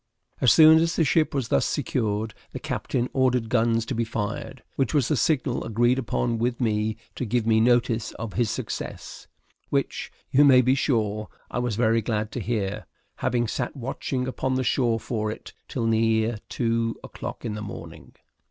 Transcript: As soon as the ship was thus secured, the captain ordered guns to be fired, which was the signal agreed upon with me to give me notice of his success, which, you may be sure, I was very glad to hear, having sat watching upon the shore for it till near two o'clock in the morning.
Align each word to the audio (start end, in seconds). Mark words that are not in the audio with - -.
As 0.41 0.51
soon 0.51 0.79
as 0.79 0.95
the 0.95 1.03
ship 1.05 1.31
was 1.31 1.49
thus 1.49 1.63
secured, 1.63 2.33
the 2.53 2.59
captain 2.59 3.07
ordered 3.13 3.49
guns 3.49 3.85
to 3.85 3.93
be 3.93 4.03
fired, 4.03 4.63
which 4.75 4.95
was 4.95 5.09
the 5.09 5.15
signal 5.15 5.63
agreed 5.63 5.99
upon 5.99 6.39
with 6.39 6.59
me 6.59 6.97
to 7.13 7.23
give 7.23 7.45
me 7.45 7.61
notice 7.61 8.11
of 8.13 8.33
his 8.33 8.49
success, 8.49 9.27
which, 9.69 10.11
you 10.31 10.43
may 10.43 10.61
be 10.63 10.73
sure, 10.73 11.27
I 11.51 11.59
was 11.59 11.75
very 11.75 12.01
glad 12.01 12.31
to 12.31 12.39
hear, 12.39 12.87
having 13.17 13.47
sat 13.47 13.75
watching 13.75 14.27
upon 14.27 14.55
the 14.55 14.63
shore 14.63 14.99
for 14.99 15.29
it 15.29 15.53
till 15.67 15.85
near 15.85 16.39
two 16.49 16.99
o'clock 17.03 17.45
in 17.45 17.53
the 17.53 17.61
morning. 17.61 18.13